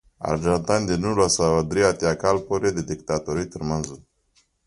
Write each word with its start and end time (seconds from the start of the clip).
ارجنټاین 0.29 0.81
د 0.87 0.91
نولس 1.03 1.31
سوه 1.39 1.59
درې 1.71 1.81
اتیا 1.91 2.11
کال 2.21 2.37
پورې 2.47 2.69
د 2.73 2.79
دیکتاتورۍ 2.89 3.45
ترمنځ 3.53 3.85
و. 3.91 3.93